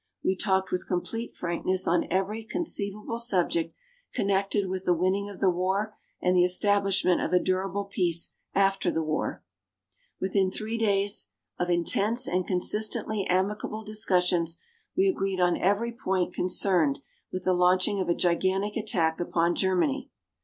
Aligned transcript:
We 0.23 0.35
talked 0.35 0.71
with 0.71 0.87
complete 0.87 1.35
frankness 1.35 1.87
on 1.87 2.07
every 2.11 2.43
conceivable 2.43 3.19
subject 3.19 3.75
connected 4.15 4.67
with 4.67 4.85
the 4.85 4.95
winning 4.95 5.29
of 5.29 5.39
the 5.39 5.51
war 5.51 5.95
and 6.19 6.35
the 6.35 6.43
establishment 6.43 7.21
of 7.21 7.33
a 7.33 7.39
durable 7.39 7.85
peace 7.85 8.33
after 8.55 8.89
the 8.89 9.03
war. 9.03 9.43
Within 10.19 10.49
three 10.49 10.79
days 10.79 11.29
of 11.59 11.69
intense 11.69 12.27
and 12.27 12.47
consistently 12.47 13.27
amicable 13.29 13.83
discussions, 13.83 14.57
we 14.97 15.07
agreed 15.07 15.39
on 15.39 15.55
every 15.55 15.91
point 15.91 16.33
concerned 16.33 16.97
with 17.31 17.43
the 17.43 17.53
launching 17.53 17.99
of 17.99 18.09
a 18.09 18.15
gigantic 18.15 18.75
attack 18.75 19.19
upon 19.19 19.53
Germany. 19.53 20.09